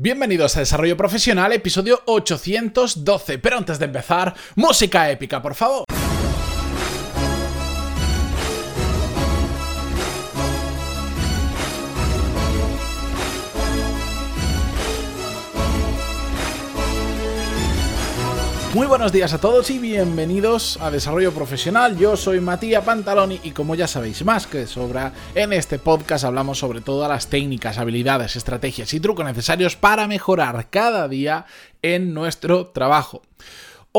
[0.00, 3.40] Bienvenidos a Desarrollo Profesional, episodio 812.
[3.40, 5.82] Pero antes de empezar, música épica, por favor.
[18.78, 21.98] Muy buenos días a todos y bienvenidos a Desarrollo Profesional.
[21.98, 26.60] Yo soy Matías Pantaloni y como ya sabéis más que sobra, en este podcast hablamos
[26.60, 31.44] sobre todas las técnicas, habilidades, estrategias y trucos necesarios para mejorar cada día
[31.82, 33.22] en nuestro trabajo.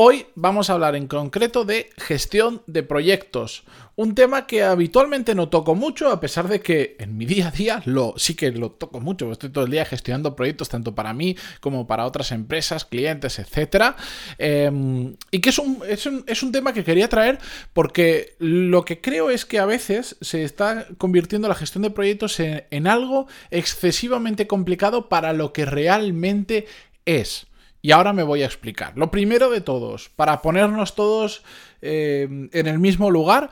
[0.02, 3.64] Hoy vamos a hablar en concreto de gestión de proyectos,
[3.96, 7.50] un tema que habitualmente no toco mucho, a pesar de que en mi día a
[7.50, 11.12] día lo, sí que lo toco mucho, estoy todo el día gestionando proyectos tanto para
[11.12, 13.94] mí como para otras empresas, clientes, etc.
[14.38, 17.38] Em, y que es un, es, un, tema que quería traer
[17.74, 22.40] porque lo que creo es que a veces se está convirtiendo la gestión de proyectos
[22.40, 26.64] en algo excesivamente complicado para lo que realmente
[27.04, 27.49] es.
[27.82, 28.92] Y ahora me voy a explicar.
[28.96, 31.42] Lo primero de todos, para ponernos todos
[31.80, 33.50] eh, en el mismo lugar,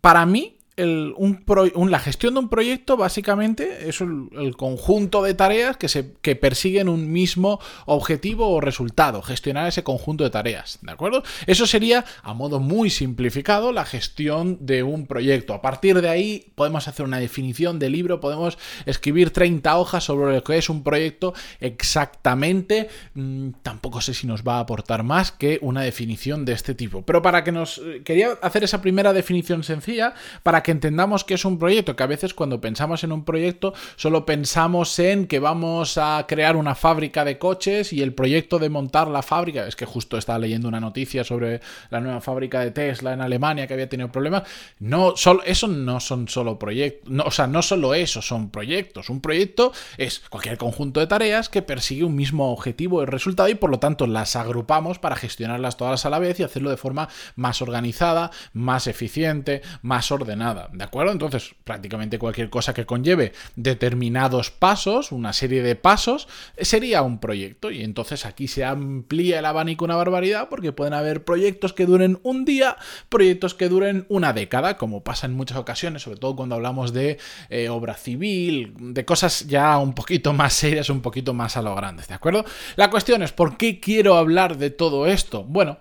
[0.00, 6.12] para mí la gestión de un proyecto básicamente es el, conjunto de tareas que, se,
[6.22, 11.22] que persiguen un mismo objetivo o resultado, gestionar ese conjunto de tareas, ¿de acuerdo?
[11.46, 15.54] Eso sería, a modo muy simplificado, la gestión de un proyecto.
[15.54, 20.34] A partir de ahí podemos hacer una definición de libro, podemos escribir 30 hojas sobre
[20.34, 22.88] lo que es un proyecto exactamente.
[23.14, 27.02] Mm, tampoco sé si nos va a aportar más que una definición de este tipo.
[27.02, 27.80] Pero para que nos...
[28.04, 32.06] Quería hacer esa primera definición sencilla para que entendamos que es un proyecto, que a
[32.06, 37.24] veces cuando pensamos en un proyecto solo pensamos en que vamos a crear una fábrica
[37.24, 40.80] de coches y el proyecto de montar la fábrica, es que justo estaba leyendo una
[40.80, 41.60] noticia sobre
[41.90, 44.44] la nueva fábrica de Tesla en Alemania que había tenido problemas,
[44.78, 49.10] no, solo, eso no son solo proyectos, no, o sea, no solo eso, son proyectos,
[49.10, 53.54] un proyecto es cualquier conjunto de tareas que persigue un mismo objetivo y resultado y
[53.54, 57.08] por lo tanto las agrupamos para gestionarlas todas a la vez y hacerlo de forma
[57.36, 60.51] más organizada, más eficiente, más ordenada.
[60.54, 61.12] ¿De acuerdo?
[61.12, 67.70] Entonces, prácticamente cualquier cosa que conlleve determinados pasos, una serie de pasos, sería un proyecto.
[67.70, 72.20] Y entonces aquí se amplía el abanico una barbaridad porque pueden haber proyectos que duren
[72.22, 72.76] un día,
[73.08, 77.18] proyectos que duren una década, como pasa en muchas ocasiones, sobre todo cuando hablamos de
[77.50, 81.74] eh, obra civil, de cosas ya un poquito más serias, un poquito más a lo
[81.74, 82.44] grande, ¿de acuerdo?
[82.76, 85.44] La cuestión es, ¿por qué quiero hablar de todo esto?
[85.44, 85.78] Bueno,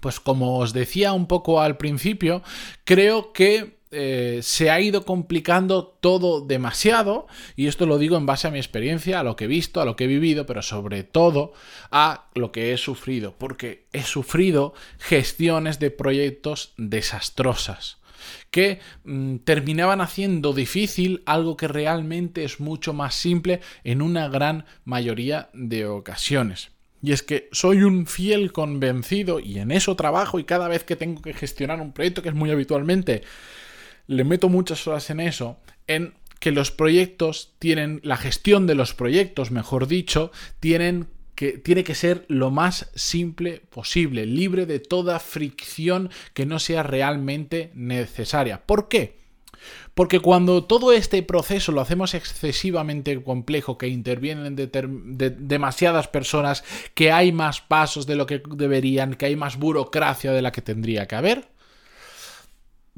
[0.00, 2.42] pues como os decía un poco al principio,
[2.84, 7.26] creo que eh, se ha ido complicando todo demasiado,
[7.56, 9.84] y esto lo digo en base a mi experiencia, a lo que he visto, a
[9.84, 11.52] lo que he vivido, pero sobre todo
[11.90, 17.98] a lo que he sufrido, porque he sufrido gestiones de proyectos desastrosas
[18.50, 24.64] que mm, terminaban haciendo difícil algo que realmente es mucho más simple en una gran
[24.84, 26.70] mayoría de ocasiones.
[27.02, 30.96] Y es que soy un fiel convencido y en eso trabajo y cada vez que
[30.96, 33.22] tengo que gestionar un proyecto, que es muy habitualmente,
[34.08, 38.94] le meto muchas horas en eso, en que los proyectos tienen, la gestión de los
[38.94, 45.20] proyectos, mejor dicho, tienen que, tiene que ser lo más simple posible, libre de toda
[45.20, 48.66] fricción que no sea realmente necesaria.
[48.66, 49.18] ¿Por qué?
[49.94, 56.64] Porque cuando todo este proceso lo hacemos excesivamente complejo, que intervienen demasiadas personas,
[56.94, 60.62] que hay más pasos de lo que deberían, que hay más burocracia de la que
[60.62, 61.48] tendría que haber,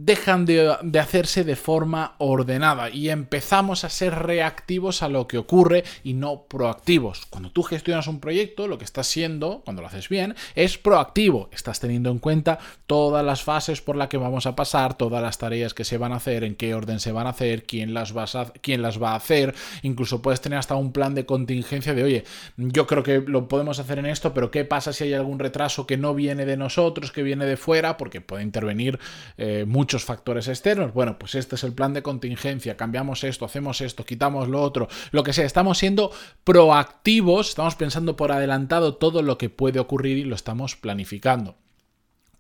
[0.05, 5.85] dejan de, hacerse de forma ordenada y empezamos a ser reactivos a lo que ocurre
[6.03, 7.27] y no proactivos.
[7.27, 11.51] Cuando tú gestionas un proyecto, lo que estás siendo, cuando lo haces bien, es proactivo.
[11.53, 15.39] Estás teniendo en cuenta todas las fases por las que vamos a pasar, todas las
[15.39, 18.15] tareas que se van a hacer, en qué orden se van a hacer, quién las,
[18.63, 19.55] quién las va a hacer.
[19.83, 22.25] Incluso puedes tener hasta un plan de contingencia de, oye,
[22.57, 25.87] yo creo que lo podemos hacer en esto, pero ¿qué pasa si hay algún retraso
[25.87, 27.99] que no viene de nosotros, que viene de fuera?
[27.99, 28.99] Porque puede intervenir
[29.37, 30.95] eh, mucho muchos factores externos.
[30.95, 34.87] Bueno, pues este es el plan de contingencia, cambiamos esto, hacemos esto, quitamos lo otro,
[35.11, 35.45] lo que sea.
[35.45, 36.13] Estamos siendo
[36.45, 41.57] proactivos, estamos pensando por adelantado todo lo que puede ocurrir y lo estamos planificando.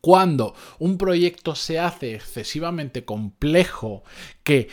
[0.00, 4.04] Cuando un proyecto se hace excesivamente complejo,
[4.44, 4.68] que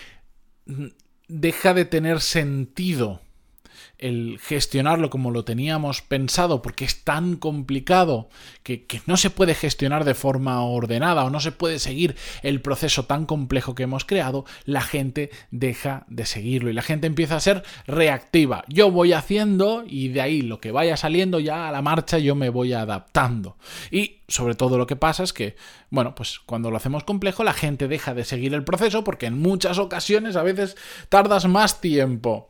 [1.27, 3.21] deja de tener sentido
[3.99, 8.29] el gestionarlo como lo teníamos pensado, porque es tan complicado
[8.63, 13.05] que, no se puede gestionar de forma ordenada o no se puede seguir el proceso
[13.05, 17.41] tan complejo que hemos creado, la gente deja de seguirlo y la gente empieza a
[17.41, 18.63] ser reactiva.
[18.67, 22.35] Yo voy haciendo y de ahí lo que vaya saliendo ya a la marcha yo
[22.35, 23.57] me voy adaptando.
[23.91, 25.55] Y sobre todo lo que pasa es que,
[25.89, 29.39] bueno, pues cuando lo hacemos complejo la gente deja de seguir el proceso porque en
[29.39, 30.75] muchas ocasiones a veces
[31.09, 32.49] tardas más tiempo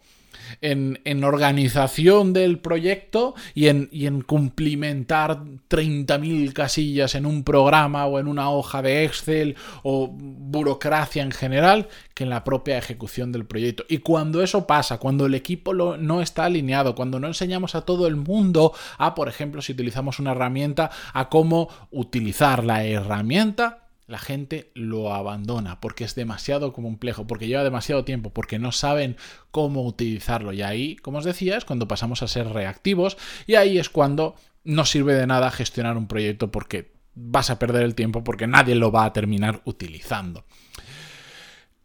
[0.61, 5.39] en, organización del proyecto y en, y en cumplimentar
[5.69, 11.87] 30.000 casillas en un programa o en una hoja de Excel o burocracia en general
[12.13, 13.83] que en la propia ejecución del proyecto.
[13.89, 18.07] Y cuando eso pasa, cuando el equipo no está alineado, cuando no enseñamos a todo
[18.07, 24.17] el mundo a, por ejemplo, si utilizamos una herramienta, a cómo utilizar la herramienta, la
[24.17, 29.17] gente lo abandona porque es demasiado complejo, porque lleva demasiado tiempo, porque no saben
[29.51, 30.53] cómo utilizarlo.
[30.53, 34.35] Y ahí, como os decía, es cuando pasamos a ser reactivos y ahí es cuando
[34.63, 38.75] no sirve de nada gestionar un proyecto porque vas a perder el tiempo porque nadie
[38.75, 40.45] lo va a terminar utilizando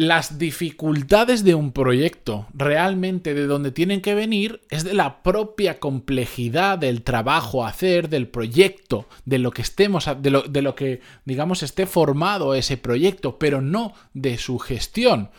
[0.02, 5.78] las dificultades de un proyecto realmente de donde tienen que venir es de la propia
[5.80, 10.74] complejidad del trabajo a hacer, del proyecto, de lo que estemos, de lo, de lo
[10.74, 15.30] que, digamos, esté formado ese proyecto, pero no de su gestión.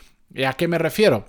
[0.46, 1.26] ¿A qué me refiero?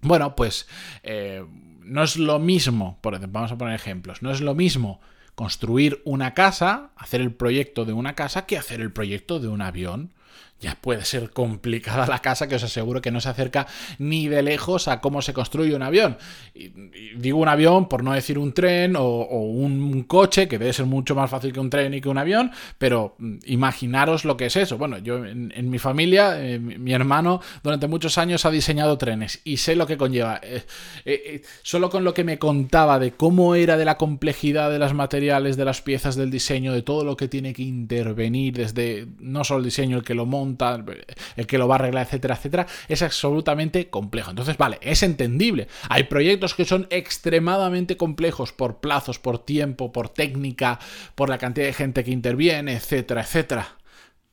[0.00, 0.66] Bueno, pues
[1.02, 1.44] eh,
[1.82, 5.00] no es lo mismo, por ejemplo, vamos a poner ejemplos, no es lo mismo
[5.34, 9.62] construir una casa, hacer el proyecto de una casa, que hacer el proyecto de un
[9.62, 10.12] avión
[10.60, 13.66] ya puede ser complicada la casa que os aseguro que no se acerca
[13.98, 16.18] ni de lejos a cómo se construye un avión.
[17.16, 21.14] Digo un avión por no decir un tren o, un, coche, que debe ser mucho
[21.14, 24.56] más fácil que un tren y que un avión, pero mm, imaginaros lo que es
[24.56, 24.76] eso.
[24.76, 29.58] Bueno, yo en, mi familia, eh, mi, hermano durante muchos años ha diseñado trenes y
[29.58, 30.40] sé lo que conlleva.
[30.42, 30.64] Eh,
[31.04, 34.92] eh, solo con lo que me contaba de cómo era de la complejidad de los
[34.92, 39.44] materiales, de las piezas, del diseño, de todo lo que tiene que intervenir desde no
[39.44, 40.26] solo el diseño, el que lo
[41.36, 44.30] el que lo va a arreglar, etcétera, etcétera, es absolutamente complejo.
[44.30, 45.68] Entonces, vale, es entendible.
[45.88, 50.78] Hay proyectos que son extremadamente complejos por plazos, por tiempo, por técnica,
[51.14, 53.79] por la cantidad de gente que interviene, etcétera, etcétera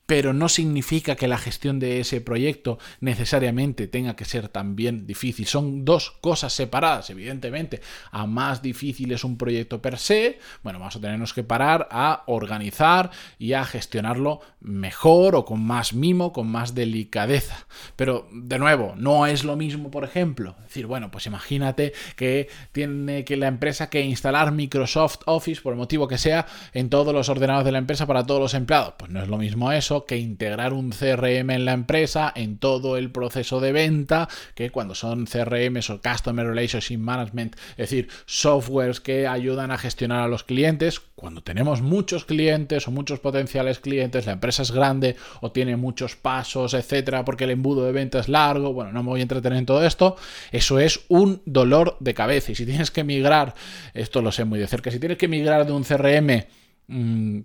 [0.07, 5.45] pero no significa que la gestión de ese proyecto necesariamente tenga que ser también difícil.
[5.45, 7.81] Son dos cosas separadas, evidentemente.
[8.11, 12.23] A más difícil es un proyecto per se, bueno, vamos a tenernos que parar a
[12.27, 17.67] organizar y a gestionarlo mejor o con más mimo, con más delicadeza.
[17.97, 23.25] Pero, de nuevo, no es lo mismo, por ejemplo, decir, bueno, pues imagínate que tiene
[23.25, 27.27] que la empresa que instalar Microsoft Office, por el motivo que sea, en todos los
[27.27, 28.93] ordenadores de la empresa para todos los empleados.
[28.97, 32.97] Pues no es lo mismo eso que integrar un CRM en la empresa en todo
[32.97, 38.99] el proceso de venta, que cuando son CRMs o Customer Relationship Management, es decir, softwares
[38.99, 44.27] que ayudan a gestionar a los clientes, cuando tenemos muchos clientes o muchos potenciales clientes,
[44.27, 48.29] la empresa es grande o tiene muchos pasos, etcétera, porque el embudo de venta es
[48.29, 50.15] largo, bueno, no me voy a entretener en todo esto,
[50.51, 52.51] eso es un dolor de cabeza.
[52.51, 53.55] Y si tienes que migrar,
[53.93, 56.45] esto lo sé muy de cerca, si tienes que migrar de un CRM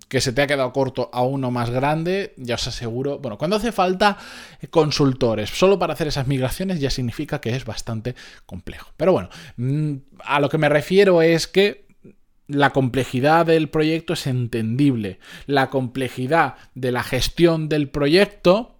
[0.07, 3.57] que se te ha quedado corto a uno más grande, ya os aseguro, bueno, cuando
[3.57, 4.17] hace falta
[4.69, 8.91] consultores solo para hacer esas migraciones ya significa que es bastante complejo.
[8.95, 11.87] Pero bueno, mm, a lo que me refiero es que
[12.47, 18.72] la complejidad del proyecto es entendible, la complejidad de la gestión del proyecto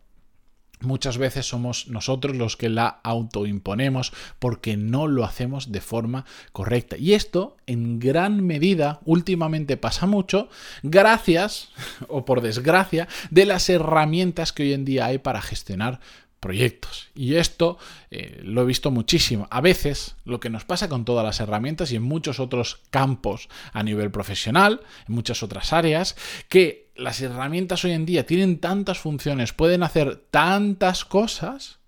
[0.84, 6.98] muchas veces somos nosotros los que la autoimponemos porque no lo hacemos de forma correcta.
[6.98, 10.50] Y esto, en gran medida, últimamente pasa mucho,
[10.82, 11.70] gracias,
[12.08, 16.00] o por desgracia, de las herramientas que hoy en día hay para gestionar
[16.44, 17.08] proyectos.
[17.16, 17.78] Y esto
[18.12, 19.48] eh, lo he visto muchísimo.
[19.50, 23.48] A veces lo que nos pasa con todas las herramientas y en muchos otros campos
[23.72, 26.18] a nivel profesional, en muchas otras áreas,
[26.50, 31.80] que las herramientas hoy en día tienen tantas funciones, pueden hacer tantas cosas,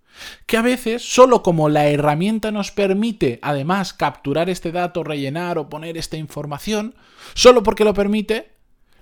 [0.45, 5.67] que a veces, solo como la herramienta nos permite además capturar este dato, rellenar o
[5.67, 6.95] poner esta información,
[7.33, 8.53] solo porque lo permite,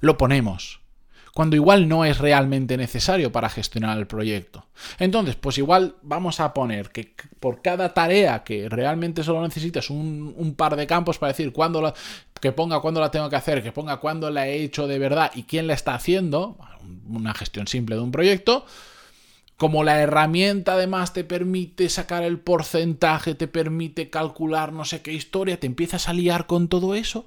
[0.01, 0.82] lo ponemos
[1.33, 4.67] cuando igual no es realmente necesario para gestionar el proyecto.
[4.99, 10.53] Entonces, pues igual vamos a poner que por cada tarea que realmente solo necesitas un,
[10.55, 11.93] par de campos para decir cuándo la,
[12.39, 15.31] que ponga cuándo la tengo que hacer, que ponga cuándo la he hecho de verdad
[15.33, 16.57] y quién la está haciendo,
[17.09, 18.65] una gestión simple de un proyecto,
[19.57, 25.13] como la herramienta además te permite sacar el porcentaje, te permite calcular no sé qué
[25.13, 27.25] historia, te empiezas a liar con todo eso,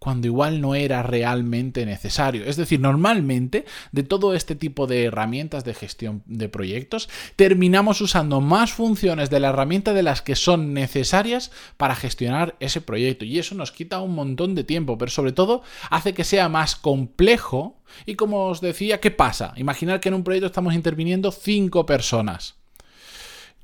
[0.00, 2.46] cuando igual no era realmente necesario.
[2.46, 8.40] Es decir, normalmente de todo este tipo de herramientas de gestión de proyectos, terminamos usando
[8.40, 13.26] más funciones de la herramienta de las que son necesarias para gestionar ese proyecto.
[13.26, 16.76] Y eso nos quita un montón de tiempo, pero sobre todo hace que sea más
[16.76, 17.82] complejo.
[18.06, 19.52] Y como os decía, ¿qué pasa?
[19.56, 22.59] Imaginar que en un proyecto estamos interviniendo cinco personas.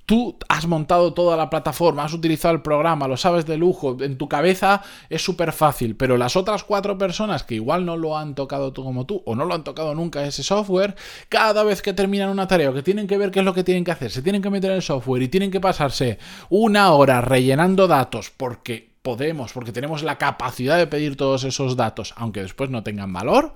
[0.07, 4.17] Tú has montado toda la plataforma, has utilizado el programa, lo sabes de lujo, en
[4.17, 8.37] tu cabeza es súper fácil, pero las otras cuatro personas que igual no lo han
[8.37, 10.95] tocado tú como tú o no lo han tocado nunca ese software,
[11.29, 13.65] cada vez que terminan una tarea o que tienen que ver qué es lo que
[13.65, 16.21] tienen que hacer, se tienen que meter en el software y tienen que pasarse
[16.51, 22.15] una hora rellenando datos porque podemos, porque tenemos la capacidad de pedir todos esos datos,
[22.17, 23.55] aunque después no tengan valor,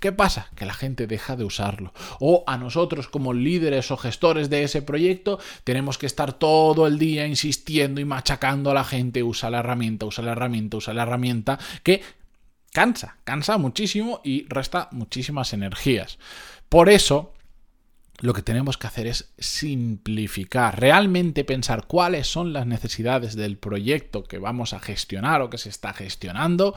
[0.00, 0.48] ¿Qué pasa?
[0.56, 1.92] Que la gente deja de usarlo.
[2.20, 6.98] O a nosotros como líderes o gestores de ese proyecto tenemos que estar todo el
[6.98, 11.02] día insistiendo y machacando a la gente, usa la herramienta, usa la herramienta, usa la
[11.02, 12.02] herramienta, que
[12.72, 16.18] cansa, cansa muchísimo y resta muchísimas energías.
[16.70, 17.34] Por eso,
[18.20, 24.24] lo que tenemos que hacer es simplificar, realmente pensar cuáles son las necesidades del proyecto
[24.24, 26.74] que vamos a gestionar o que se está gestionando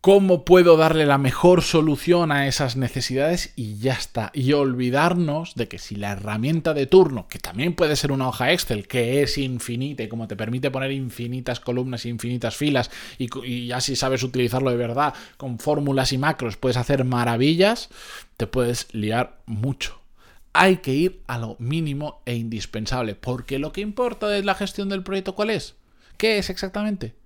[0.00, 4.30] cómo puedo darle la mejor solución a esas necesidades y ya está.
[4.32, 8.52] Y olvidarnos de que si la herramienta de turno, que también puede ser una hoja
[8.52, 13.80] Excel, que es infinita y como te permite poner infinitas columnas, infinitas filas, y, ya
[13.80, 17.88] si sabes utilizarlo de verdad con fórmulas y macros, puedes hacer maravillas,
[18.36, 20.00] te puedes liar mucho.
[20.52, 24.88] Hay que ir a lo mínimo e indispensable, porque lo que importa de la gestión
[24.88, 25.74] del proyecto, ¿cuál es?
[26.16, 27.17] ¿Qué es exactamente?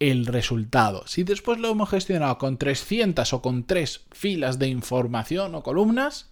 [0.00, 1.06] El resultado.
[1.06, 6.30] Si después lo hemos gestionado con 300 o con 3 filas de información o columnas,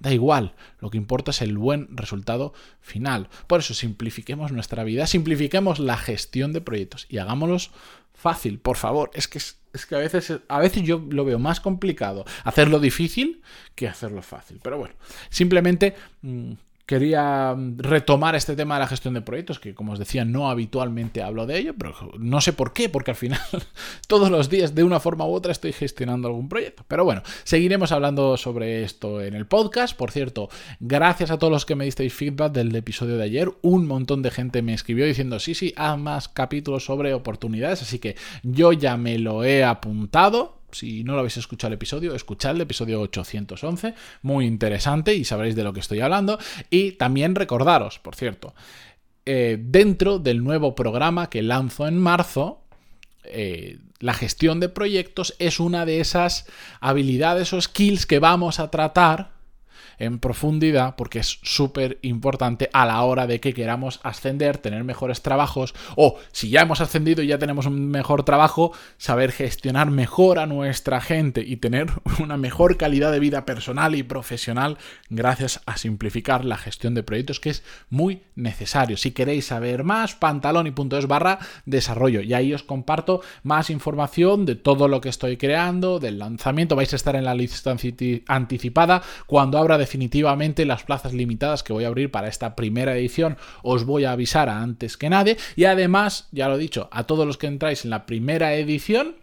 [0.00, 3.28] da igual, lo que importa es el buen resultado final.
[3.46, 7.70] Por eso simplifiquemos nuestra vida, simplifiquemos la gestión de proyectos y hagámoslos
[8.14, 9.10] fácil, por favor.
[9.14, 13.42] Es que, es, que a, veces, a veces yo lo veo más complicado hacerlo difícil
[13.74, 14.58] que hacerlo fácil.
[14.62, 14.94] Pero bueno,
[15.30, 15.94] simplemente...
[16.22, 16.52] Mm,
[16.86, 21.22] quería retomar este tema de la gestión de proyectos, que como os decía, no habitualmente
[21.22, 23.40] hablo de ello, pero no sé por qué, porque al final
[24.08, 26.84] todos los días de una forma u otra estoy gestionando algún proyecto.
[26.88, 29.96] Pero bueno, seguiremos hablando sobre esto en el podcast.
[29.96, 30.48] Por cierto,
[30.80, 33.50] gracias a todos los que me disteis feedback del episodio de ayer.
[33.62, 37.98] Un montón de gente me escribió diciendo, sí, sí, haz más capítulos sobre oportunidades, así
[37.98, 42.56] que yo ya me lo he apuntado si no lo habéis escuchado el episodio, escuchad
[42.56, 46.38] el episodio 811, muy interesante y sabréis de lo que estoy hablando.
[46.70, 48.54] Y también recordaros, por cierto,
[49.24, 52.62] eh, dentro del nuevo programa que lanzo en marzo,
[53.24, 56.46] eh, la gestión de proyectos es una de esas
[56.80, 59.30] habilidades o skills que vamos a tratar
[59.98, 65.22] en profundidad porque es súper importante a la hora de que queramos ascender, tener mejores
[65.22, 70.38] trabajos o si ya hemos ascendido y ya tenemos un mejor trabajo, saber gestionar mejor
[70.38, 71.88] a nuestra gente y tener
[72.20, 74.78] una mejor calidad de vida personal y profesional
[75.10, 78.96] gracias a simplificar la gestión de proyectos que es muy necesario.
[78.96, 84.88] Si queréis saber más, pantaloni.es barra desarrollo y ahí os comparto más información de todo
[84.88, 87.74] lo que estoy creando, del lanzamiento, vais a estar en la lista
[88.26, 93.36] anticipada cuando abra definitivamente las plazas limitadas que voy a abrir para esta primera edición.
[93.62, 95.36] Os voy a avisar antes que nadie.
[95.56, 99.16] Y además, ya lo he dicho, a todos los que entráis en la primera edición,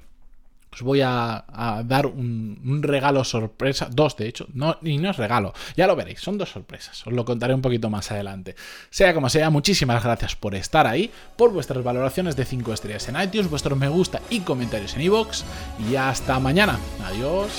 [0.71, 1.45] os voy a,
[1.85, 6.19] dar un, regalo sorpresa, dos de hecho, no, y no es regalo, ya lo veréis,
[6.19, 8.55] son dos sorpresas, os lo contaré un poquito más adelante.
[8.91, 13.19] Sea como sea, muchísimas gracias por estar ahí, por vuestras valoraciones de 5 estrellas en
[13.19, 15.43] iTunes, vuestros me gusta y comentarios en iVoox,
[15.89, 17.49] y hasta mañana, adiós.